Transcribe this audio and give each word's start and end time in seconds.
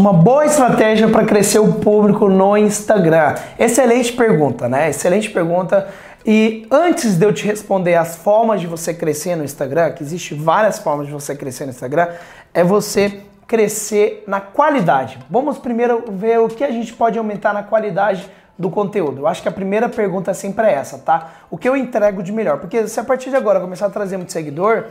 Uma 0.00 0.14
boa 0.14 0.46
estratégia 0.46 1.08
para 1.08 1.26
crescer 1.26 1.58
o 1.58 1.74
público 1.74 2.26
no 2.26 2.56
Instagram. 2.56 3.34
Excelente 3.58 4.14
pergunta, 4.14 4.66
né? 4.66 4.88
Excelente 4.88 5.28
pergunta. 5.28 5.88
E 6.24 6.66
antes 6.70 7.18
de 7.18 7.26
eu 7.26 7.34
te 7.34 7.46
responder 7.46 7.96
as 7.96 8.16
formas 8.16 8.62
de 8.62 8.66
você 8.66 8.94
crescer 8.94 9.36
no 9.36 9.44
Instagram, 9.44 9.92
que 9.92 10.02
existe 10.02 10.32
várias 10.32 10.78
formas 10.78 11.06
de 11.06 11.12
você 11.12 11.34
crescer 11.36 11.66
no 11.66 11.70
Instagram, 11.72 12.08
é 12.54 12.64
você 12.64 13.20
crescer 13.46 14.24
na 14.26 14.40
qualidade. 14.40 15.18
Vamos 15.28 15.58
primeiro 15.58 16.02
ver 16.12 16.40
o 16.40 16.48
que 16.48 16.64
a 16.64 16.70
gente 16.70 16.94
pode 16.94 17.18
aumentar 17.18 17.52
na 17.52 17.62
qualidade 17.62 18.26
do 18.58 18.70
conteúdo. 18.70 19.20
Eu 19.20 19.26
acho 19.26 19.42
que 19.42 19.48
a 19.50 19.52
primeira 19.52 19.86
pergunta 19.86 20.32
sempre 20.32 20.66
é 20.66 20.72
essa, 20.76 20.96
tá? 20.96 21.32
O 21.50 21.58
que 21.58 21.68
eu 21.68 21.76
entrego 21.76 22.22
de 22.22 22.32
melhor? 22.32 22.56
Porque 22.56 22.88
se 22.88 22.98
a 22.98 23.04
partir 23.04 23.28
de 23.28 23.36
agora 23.36 23.60
começar 23.60 23.84
a 23.84 23.90
trazer 23.90 24.16
muito 24.16 24.32
seguidor, 24.32 24.86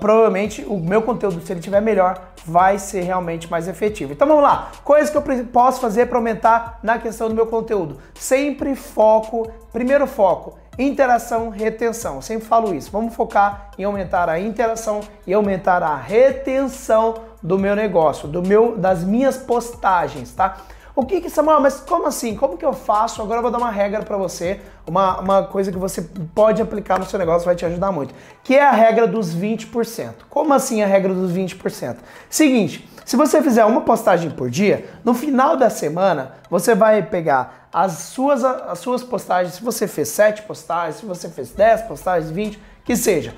provavelmente 0.00 0.64
o 0.66 0.78
meu 0.78 1.02
conteúdo, 1.02 1.40
se 1.44 1.52
ele 1.52 1.60
tiver 1.60 1.80
melhor, 1.80 2.32
vai 2.46 2.78
ser 2.78 3.02
realmente 3.02 3.50
mais 3.50 3.68
efetivo. 3.68 4.12
Então 4.12 4.26
vamos 4.26 4.42
lá, 4.42 4.70
coisas 4.84 5.10
que 5.10 5.16
eu 5.16 5.22
posso 5.46 5.80
fazer 5.80 6.06
para 6.06 6.18
aumentar 6.18 6.78
na 6.82 6.98
questão 6.98 7.28
do 7.28 7.34
meu 7.34 7.46
conteúdo. 7.46 7.98
Sempre 8.14 8.74
foco, 8.74 9.50
primeiro 9.72 10.06
foco, 10.06 10.58
interação, 10.78 11.50
retenção. 11.50 12.16
Eu 12.16 12.22
sempre 12.22 12.46
falo 12.46 12.74
isso. 12.74 12.90
Vamos 12.90 13.14
focar 13.14 13.70
em 13.78 13.84
aumentar 13.84 14.28
a 14.28 14.40
interação 14.40 15.00
e 15.26 15.34
aumentar 15.34 15.82
a 15.82 15.96
retenção 15.96 17.14
do 17.42 17.58
meu 17.58 17.74
negócio, 17.74 18.28
do 18.28 18.42
meu, 18.42 18.76
das 18.78 19.04
minhas 19.04 19.36
postagens, 19.36 20.32
tá? 20.32 20.58
O 20.94 21.06
que 21.06 21.22
que, 21.22 21.30
Samuel, 21.30 21.58
mas 21.58 21.80
como 21.80 22.06
assim? 22.06 22.36
Como 22.36 22.58
que 22.58 22.64
eu 22.64 22.74
faço? 22.74 23.22
Agora 23.22 23.38
eu 23.38 23.42
vou 23.42 23.50
dar 23.50 23.56
uma 23.56 23.70
regra 23.70 24.02
para 24.02 24.16
você, 24.18 24.60
uma, 24.86 25.20
uma 25.20 25.42
coisa 25.44 25.72
que 25.72 25.78
você 25.78 26.02
pode 26.34 26.60
aplicar 26.60 26.98
no 26.98 27.06
seu 27.06 27.18
negócio, 27.18 27.46
vai 27.46 27.54
te 27.54 27.64
ajudar 27.64 27.90
muito, 27.90 28.14
que 28.44 28.54
é 28.54 28.62
a 28.62 28.72
regra 28.72 29.06
dos 29.06 29.34
20%. 29.34 30.12
Como 30.28 30.52
assim 30.52 30.82
a 30.82 30.86
regra 30.86 31.14
dos 31.14 31.32
20%? 31.32 31.96
Seguinte, 32.28 32.86
se 33.06 33.16
você 33.16 33.42
fizer 33.42 33.64
uma 33.64 33.80
postagem 33.80 34.30
por 34.30 34.50
dia, 34.50 34.86
no 35.02 35.14
final 35.14 35.56
da 35.56 35.70
semana, 35.70 36.32
você 36.50 36.74
vai 36.74 37.02
pegar 37.02 37.68
as 37.72 37.92
suas, 37.92 38.44
as 38.44 38.78
suas 38.78 39.02
postagens, 39.02 39.54
se 39.54 39.64
você 39.64 39.88
fez 39.88 40.08
7 40.08 40.42
postagens, 40.42 40.96
se 40.96 41.06
você 41.06 41.30
fez 41.30 41.52
10 41.52 41.82
postagens, 41.82 42.30
20, 42.30 42.62
que 42.84 42.94
seja, 42.96 43.34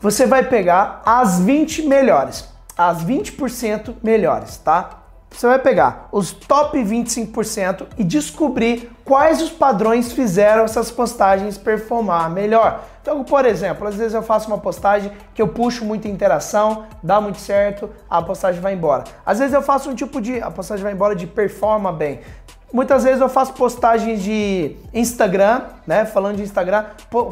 você 0.00 0.26
vai 0.26 0.42
pegar 0.42 1.02
as 1.04 1.40
20 1.40 1.82
melhores, 1.82 2.48
as 2.76 3.04
20% 3.04 3.96
melhores, 4.02 4.56
tá? 4.56 5.02
Você 5.36 5.46
vai 5.46 5.58
pegar 5.58 6.08
os 6.12 6.32
top 6.32 6.82
25% 6.82 7.88
e 7.98 8.04
descobrir 8.04 8.90
quais 9.04 9.42
os 9.42 9.50
padrões 9.50 10.10
fizeram 10.10 10.64
essas 10.64 10.90
postagens 10.90 11.58
performar 11.58 12.30
melhor. 12.30 12.82
Então, 13.02 13.22
por 13.22 13.44
exemplo, 13.44 13.86
às 13.86 13.96
vezes 13.96 14.14
eu 14.14 14.22
faço 14.22 14.48
uma 14.48 14.56
postagem 14.56 15.12
que 15.34 15.42
eu 15.42 15.48
puxo 15.48 15.84
muita 15.84 16.08
interação, 16.08 16.86
dá 17.02 17.20
muito 17.20 17.38
certo, 17.38 17.90
a 18.08 18.22
postagem 18.22 18.62
vai 18.62 18.72
embora. 18.72 19.04
Às 19.26 19.38
vezes 19.38 19.52
eu 19.52 19.60
faço 19.60 19.90
um 19.90 19.94
tipo 19.94 20.22
de 20.22 20.40
a 20.40 20.50
postagem 20.50 20.82
vai 20.82 20.94
embora 20.94 21.14
de 21.14 21.26
performa 21.26 21.92
bem. 21.92 22.20
Muitas 22.72 23.04
vezes 23.04 23.20
eu 23.20 23.28
faço 23.28 23.52
postagens 23.52 24.22
de 24.22 24.74
Instagram, 24.92 25.62
né? 25.86 26.04
Falando 26.04 26.36
de 26.36 26.42
Instagram, 26.42 26.86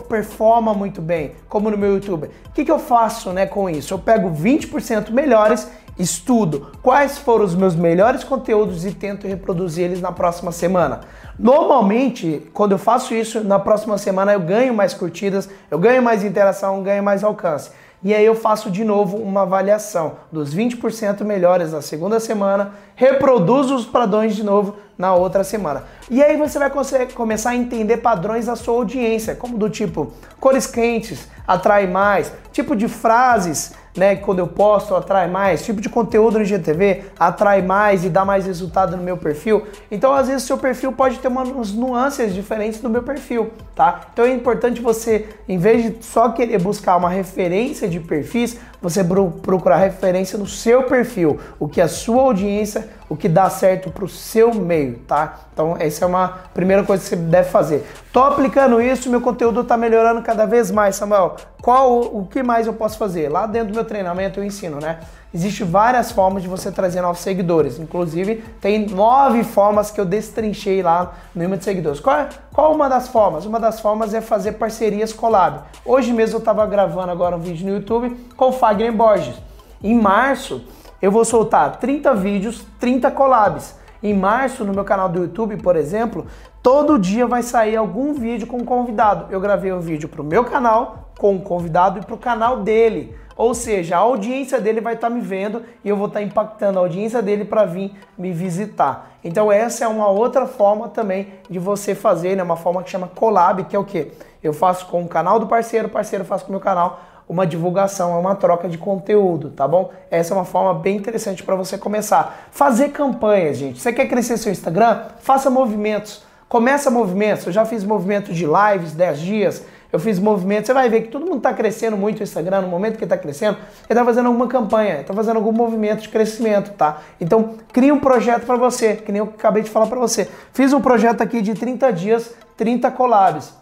performa 0.08 0.72
muito 0.72 1.02
bem, 1.02 1.32
como 1.48 1.70
no 1.70 1.78
meu 1.78 1.94
YouTube. 1.94 2.30
O 2.48 2.52
que, 2.52 2.64
que 2.64 2.70
eu 2.70 2.78
faço 2.78 3.32
né, 3.32 3.46
com 3.46 3.68
isso? 3.68 3.94
Eu 3.94 3.98
pego 3.98 4.30
20% 4.30 5.10
melhores 5.10 5.68
estudo 5.98 6.72
quais 6.82 7.18
foram 7.18 7.44
os 7.44 7.54
meus 7.54 7.74
melhores 7.74 8.24
conteúdos 8.24 8.84
e 8.84 8.92
tento 8.92 9.26
reproduzir 9.26 9.84
eles 9.84 10.00
na 10.00 10.12
próxima 10.12 10.50
semana. 10.52 11.00
Normalmente, 11.38 12.48
quando 12.52 12.72
eu 12.72 12.78
faço 12.78 13.14
isso, 13.14 13.42
na 13.42 13.58
próxima 13.58 13.98
semana 13.98 14.32
eu 14.32 14.40
ganho 14.40 14.74
mais 14.74 14.94
curtidas, 14.94 15.48
eu 15.70 15.78
ganho 15.78 16.02
mais 16.02 16.24
interação, 16.24 16.82
ganho 16.82 17.02
mais 17.02 17.24
alcance. 17.24 17.70
E 18.04 18.14
aí 18.14 18.24
eu 18.24 18.34
faço 18.34 18.70
de 18.70 18.84
novo 18.84 19.16
uma 19.16 19.42
avaliação 19.42 20.16
dos 20.30 20.54
20% 20.54 21.24
melhores 21.24 21.72
na 21.72 21.80
segunda 21.80 22.20
semana, 22.20 22.72
reproduzo 22.94 23.74
os 23.74 23.86
padrões 23.86 24.36
de 24.36 24.44
novo 24.44 24.76
na 24.96 25.14
outra 25.14 25.44
semana. 25.44 25.84
E 26.10 26.22
aí 26.22 26.36
você 26.36 26.58
vai 26.58 26.70
começar 27.14 27.50
a 27.50 27.56
entender 27.56 27.98
padrões 27.98 28.46
da 28.46 28.56
sua 28.56 28.74
audiência, 28.74 29.34
como 29.34 29.58
do 29.58 29.68
tipo 29.68 30.12
cores 30.40 30.66
quentes 30.66 31.28
atrai 31.46 31.86
mais, 31.86 32.32
tipo 32.52 32.76
de 32.76 32.88
frases 32.88 33.74
né, 33.96 34.16
que 34.16 34.22
quando 34.22 34.40
eu 34.40 34.46
posto 34.46 34.94
atrai 34.94 35.28
mais, 35.28 35.64
tipo 35.64 35.80
de 35.80 35.88
conteúdo 35.88 36.38
no 36.38 36.44
GTV 36.44 37.04
atrai 37.18 37.62
mais 37.62 38.04
e 38.04 38.08
dá 38.08 38.24
mais 38.24 38.46
resultado 38.46 38.96
no 38.96 39.02
meu 39.02 39.16
perfil. 39.16 39.66
Então, 39.90 40.12
às 40.12 40.28
vezes, 40.28 40.42
seu 40.42 40.58
perfil 40.58 40.92
pode 40.92 41.18
ter 41.18 41.28
umas 41.28 41.72
nuances 41.72 42.34
diferentes 42.34 42.80
do 42.80 42.90
meu 42.90 43.02
perfil, 43.02 43.52
tá? 43.74 44.08
Então 44.12 44.24
é 44.24 44.32
importante 44.32 44.80
você, 44.80 45.28
em 45.48 45.58
vez 45.58 45.82
de 45.82 46.04
só 46.04 46.30
querer 46.30 46.60
buscar 46.60 46.96
uma 46.96 47.08
referência 47.08 47.88
de 47.88 48.00
perfis, 48.00 48.58
você 48.84 49.02
procurar 49.40 49.78
referência 49.78 50.38
no 50.38 50.46
seu 50.46 50.82
perfil, 50.82 51.40
o 51.58 51.66
que 51.66 51.80
a 51.80 51.88
sua 51.88 52.20
audiência, 52.20 52.86
o 53.08 53.16
que 53.16 53.30
dá 53.30 53.48
certo 53.48 53.90
para 53.90 54.04
o 54.04 54.08
seu 54.08 54.52
meio, 54.52 54.98
tá? 55.08 55.40
Então 55.54 55.74
essa 55.80 56.04
é 56.04 56.06
uma 56.06 56.28
primeira 56.52 56.82
coisa 56.82 57.02
que 57.02 57.08
você 57.08 57.16
deve 57.16 57.48
fazer. 57.48 57.86
Tô 58.12 58.20
aplicando 58.20 58.82
isso, 58.82 59.08
meu 59.08 59.22
conteúdo 59.22 59.62
está 59.62 59.74
melhorando 59.74 60.20
cada 60.20 60.44
vez 60.44 60.70
mais, 60.70 60.96
Samuel. 60.96 61.36
Qual 61.62 61.98
o 61.98 62.26
que 62.26 62.42
mais 62.42 62.66
eu 62.66 62.74
posso 62.74 62.98
fazer? 62.98 63.30
Lá 63.30 63.46
dentro 63.46 63.68
do 63.68 63.74
meu 63.74 63.86
treinamento 63.86 64.38
eu 64.38 64.44
ensino, 64.44 64.78
né? 64.78 64.98
Existem 65.34 65.66
várias 65.66 66.12
formas 66.12 66.44
de 66.44 66.48
você 66.48 66.70
trazer 66.70 67.00
novos 67.00 67.18
seguidores. 67.18 67.80
Inclusive, 67.80 68.36
tem 68.60 68.86
nove 68.86 69.42
formas 69.42 69.90
que 69.90 70.00
eu 70.00 70.04
destrinchei 70.04 70.80
lá 70.80 71.14
no 71.34 71.42
número 71.42 71.58
de 71.58 71.64
seguidores. 71.64 71.98
Qual, 71.98 72.16
é, 72.16 72.28
qual 72.52 72.72
uma 72.72 72.88
das 72.88 73.08
formas? 73.08 73.44
Uma 73.44 73.58
das 73.58 73.80
formas 73.80 74.14
é 74.14 74.20
fazer 74.20 74.52
parcerias 74.52 75.12
collab. 75.12 75.62
Hoje 75.84 76.12
mesmo 76.12 76.36
eu 76.36 76.38
estava 76.38 76.64
gravando 76.66 77.10
agora 77.10 77.34
um 77.34 77.40
vídeo 77.40 77.66
no 77.66 77.74
YouTube 77.74 78.16
com 78.36 78.50
o 78.50 78.52
Fagner 78.52 78.92
Borges. 78.92 79.34
Em 79.82 80.00
março, 80.00 80.64
eu 81.02 81.10
vou 81.10 81.24
soltar 81.24 81.78
30 81.78 82.14
vídeos, 82.14 82.64
30 82.78 83.10
collabs. 83.10 83.74
Em 84.00 84.14
março, 84.14 84.64
no 84.64 84.72
meu 84.72 84.84
canal 84.84 85.08
do 85.08 85.18
YouTube, 85.18 85.56
por 85.56 85.74
exemplo, 85.74 86.26
todo 86.62 86.96
dia 86.96 87.26
vai 87.26 87.42
sair 87.42 87.74
algum 87.74 88.14
vídeo 88.14 88.46
com 88.46 88.58
um 88.58 88.64
convidado. 88.64 89.26
Eu 89.30 89.40
gravei 89.40 89.72
um 89.72 89.80
vídeo 89.80 90.08
para 90.08 90.22
o 90.22 90.24
meu 90.24 90.44
canal 90.44 91.10
com 91.18 91.32
um 91.32 91.40
convidado 91.40 91.98
e 91.98 92.04
para 92.04 92.14
o 92.14 92.18
canal 92.18 92.60
dele. 92.60 93.16
Ou 93.36 93.54
seja, 93.54 93.96
a 93.96 94.00
audiência 94.00 94.60
dele 94.60 94.80
vai 94.80 94.94
estar 94.94 95.08
tá 95.08 95.14
me 95.14 95.20
vendo 95.20 95.62
e 95.84 95.88
eu 95.88 95.96
vou 95.96 96.06
estar 96.06 96.20
tá 96.20 96.24
impactando 96.24 96.78
a 96.78 96.82
audiência 96.82 97.20
dele 97.20 97.44
para 97.44 97.64
vir 97.64 97.92
me 98.16 98.32
visitar. 98.32 99.18
Então 99.24 99.50
essa 99.50 99.84
é 99.84 99.88
uma 99.88 100.08
outra 100.08 100.46
forma 100.46 100.88
também 100.88 101.28
de 101.48 101.58
você 101.58 101.94
fazer, 101.94 102.36
né? 102.36 102.42
Uma 102.42 102.56
forma 102.56 102.82
que 102.82 102.90
chama 102.90 103.08
collab, 103.08 103.64
que 103.64 103.74
é 103.74 103.78
o 103.78 103.84
que? 103.84 104.12
Eu 104.42 104.52
faço 104.52 104.86
com 104.86 105.02
o 105.02 105.08
canal 105.08 105.40
do 105.40 105.46
parceiro, 105.46 105.88
o 105.88 105.90
parceiro 105.90 106.24
faz 106.24 106.42
com 106.42 106.48
o 106.48 106.50
meu 106.52 106.60
canal 106.60 107.00
uma 107.28 107.46
divulgação, 107.46 108.14
é 108.14 108.18
uma 108.18 108.34
troca 108.34 108.68
de 108.68 108.76
conteúdo, 108.76 109.50
tá 109.50 109.66
bom? 109.66 109.90
Essa 110.10 110.34
é 110.34 110.36
uma 110.36 110.44
forma 110.44 110.74
bem 110.74 110.96
interessante 110.96 111.42
para 111.42 111.56
você 111.56 111.78
começar. 111.78 112.48
Fazer 112.50 112.90
campanhas, 112.90 113.56
gente. 113.56 113.80
Você 113.80 113.92
quer 113.92 114.06
crescer 114.06 114.36
seu 114.36 114.52
Instagram? 114.52 115.04
Faça 115.20 115.48
movimentos. 115.48 116.22
Começa 116.48 116.90
movimentos. 116.90 117.46
Eu 117.46 117.52
já 117.52 117.64
fiz 117.64 117.82
movimento 117.82 118.32
de 118.32 118.44
lives 118.44 118.92
10 118.92 119.20
dias 119.20 119.64
eu 119.94 120.00
fiz 120.00 120.18
movimentos. 120.18 120.66
Você 120.66 120.74
vai 120.74 120.88
ver 120.88 121.02
que 121.02 121.08
todo 121.08 121.24
mundo 121.24 121.36
está 121.36 121.54
crescendo 121.54 121.96
muito 121.96 122.18
o 122.18 122.22
Instagram, 122.24 122.62
no 122.62 122.68
momento 122.68 122.98
que 122.98 123.04
está 123.04 123.16
crescendo, 123.16 123.58
ele 123.58 123.66
está 123.90 124.04
fazendo 124.04 124.26
alguma 124.26 124.48
campanha, 124.48 125.02
está 125.02 125.14
fazendo 125.14 125.36
algum 125.36 125.52
movimento 125.52 126.02
de 126.02 126.08
crescimento, 126.08 126.72
tá? 126.72 127.00
Então, 127.20 127.54
cria 127.72 127.94
um 127.94 128.00
projeto 128.00 128.44
para 128.44 128.56
você, 128.56 128.96
que 128.96 129.12
nem 129.12 129.20
eu 129.20 129.26
acabei 129.26 129.62
de 129.62 129.70
falar 129.70 129.86
para 129.86 130.00
você. 130.00 130.28
Fiz 130.52 130.72
um 130.72 130.80
projeto 130.80 131.20
aqui 131.20 131.40
de 131.40 131.54
30 131.54 131.92
dias, 131.92 132.34
30 132.56 132.90
collabs. 132.90 133.54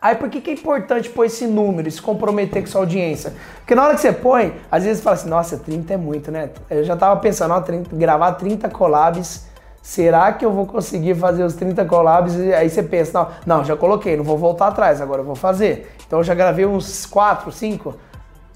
Aí 0.00 0.14
por 0.14 0.30
que, 0.30 0.40
que 0.40 0.50
é 0.50 0.54
importante 0.54 1.10
pôr 1.10 1.26
esse 1.26 1.46
número, 1.46 1.90
se 1.90 2.00
comprometer 2.00 2.62
com 2.62 2.68
sua 2.68 2.80
audiência? 2.80 3.34
Porque 3.58 3.74
na 3.74 3.84
hora 3.84 3.94
que 3.94 4.00
você 4.00 4.10
põe, 4.10 4.54
às 4.70 4.84
vezes 4.84 4.98
você 4.98 5.04
fala 5.04 5.16
assim, 5.16 5.28
nossa, 5.28 5.58
30 5.58 5.92
é 5.92 5.96
muito, 5.98 6.30
né? 6.30 6.48
Eu 6.70 6.82
já 6.82 6.96
tava 6.96 7.20
pensando, 7.20 7.52
ó, 7.52 7.60
30, 7.60 7.94
gravar 7.94 8.32
30 8.32 8.70
collabs 8.70 9.51
será 9.82 10.32
que 10.32 10.44
eu 10.44 10.52
vou 10.52 10.64
conseguir 10.64 11.16
fazer 11.16 11.42
os 11.42 11.54
30 11.54 11.84
collabs? 11.84 12.36
E 12.36 12.54
aí 12.54 12.70
você 12.70 12.82
pensa, 12.82 13.28
não, 13.44 13.58
não, 13.58 13.64
já 13.64 13.76
coloquei, 13.76 14.16
não 14.16 14.24
vou 14.24 14.38
voltar 14.38 14.68
atrás, 14.68 15.00
agora 15.00 15.20
eu 15.20 15.26
vou 15.26 15.34
fazer. 15.34 15.92
Então 16.06 16.20
eu 16.20 16.24
já 16.24 16.34
gravei 16.34 16.64
uns 16.64 17.04
4, 17.04 17.50
5, 17.50 17.94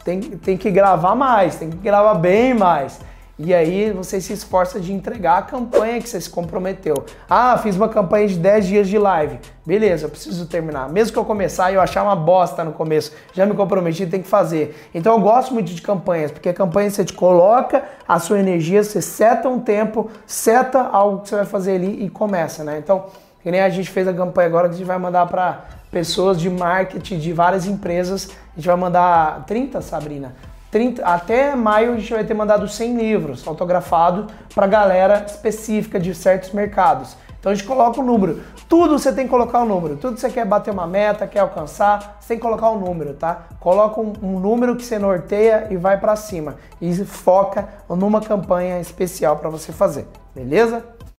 tem, 0.05 0.21
tem 0.21 0.57
que 0.57 0.71
gravar 0.71 1.17
mais, 1.17 1.57
tem 1.57 1.69
que 1.69 1.79
gravar 1.79 2.15
bem 2.15 2.55
mais. 2.55 3.01
E 3.39 3.53
aí 3.53 3.91
você 3.91 4.19
se 4.19 4.33
esforça 4.33 4.81
de 4.81 4.95
entregar 4.95 5.39
a 5.39 5.43
campanha 5.43 6.01
que 6.01 6.09
você 6.09 6.19
se 6.19 6.31
comprometeu. 6.31 7.05
Ah, 7.29 7.59
fiz 7.59 7.77
uma 7.77 7.89
campanha 7.89 8.27
de 8.27 8.37
10 8.39 8.67
dias 8.67 8.89
de 8.89 8.97
live. 8.97 9.39
Beleza, 9.65 10.07
eu 10.07 10.09
preciso 10.09 10.47
terminar. 10.47 10.89
Mesmo 10.89 11.13
que 11.13 11.19
eu 11.19 11.25
começar 11.25 11.71
e 11.71 11.75
eu 11.75 11.81
achar 11.83 12.03
uma 12.03 12.17
bosta 12.17 12.65
no 12.65 12.73
começo, 12.73 13.13
já 13.35 13.45
me 13.45 13.53
comprometi, 13.53 14.07
tem 14.07 14.23
que 14.23 14.29
fazer. 14.29 14.89
Então 14.95 15.13
eu 15.13 15.21
gosto 15.21 15.53
muito 15.53 15.71
de 15.71 15.83
campanhas, 15.83 16.31
porque 16.31 16.49
a 16.49 16.55
campanha 16.55 16.89
você 16.89 17.05
te 17.05 17.13
coloca 17.13 17.85
a 18.09 18.19
sua 18.19 18.39
energia, 18.39 18.83
você 18.83 19.03
seta 19.03 19.51
um 19.51 19.61
tempo, 19.61 20.11
seta 20.27 20.81
algo 20.81 21.21
que 21.21 21.29
você 21.29 21.37
vai 21.37 21.45
fazer 21.45 21.75
ali 21.75 22.07
e 22.07 22.09
começa, 22.09 22.65
né? 22.65 22.79
Então, 22.79 23.05
que 23.43 23.51
nem 23.51 23.61
a 23.61 23.69
gente 23.69 23.91
fez 23.91 24.09
a 24.09 24.15
campanha 24.15 24.49
agora 24.49 24.69
que 24.69 24.77
a 24.77 24.79
gente 24.79 24.87
vai 24.87 24.99
mandar 24.99 25.27
para 25.27 25.67
pessoas 25.91 26.41
de 26.41 26.49
marketing 26.49 27.19
de 27.19 27.35
várias 27.35 27.67
empresas. 27.67 28.31
A 28.55 28.57
gente 28.57 28.67
vai 28.67 28.77
mandar 28.77 29.45
30, 29.45 29.83
Sabrina? 29.83 30.35
30, 30.71 31.05
até 31.05 31.55
maio 31.55 31.93
a 31.93 31.97
gente 31.97 32.13
vai 32.13 32.25
ter 32.25 32.35
mandado 32.35 32.69
100 32.69 32.97
livros 32.97 33.47
autografados 33.47 34.27
para 34.55 34.67
galera 34.67 35.25
específica 35.27 35.99
de 35.99 36.15
certos 36.15 36.53
mercados. 36.53 37.17
Então 37.39 37.53
a 37.53 37.55
gente 37.55 37.67
coloca 37.67 38.01
o 38.01 38.03
número. 38.03 38.41
Tudo 38.69 38.99
você 38.99 39.13
tem 39.13 39.25
que 39.25 39.31
colocar 39.31 39.61
o 39.61 39.63
um 39.63 39.67
número. 39.67 39.97
Tudo 39.97 40.15
que 40.15 40.21
você 40.21 40.31
quer 40.31 40.45
bater 40.45 40.73
uma 40.73 40.87
meta, 40.87 41.27
quer 41.29 41.39
alcançar, 41.39 42.19
você 42.21 42.29
tem 42.29 42.37
que 42.39 42.43
colocar 42.43 42.71
um 42.71 42.81
número, 42.81 43.15
tá? 43.15 43.47
Coloca 43.61 44.01
um, 44.01 44.13
um 44.21 44.41
número 44.41 44.75
que 44.75 44.85
você 44.85 44.99
norteia 44.99 45.69
e 45.71 45.77
vai 45.77 45.99
para 46.01 46.17
cima. 46.17 46.57
E 46.81 46.93
foca 47.05 47.69
numa 47.89 48.21
campanha 48.21 48.81
especial 48.81 49.37
para 49.37 49.49
você 49.49 49.71
fazer, 49.71 50.09
beleza? 50.35 50.96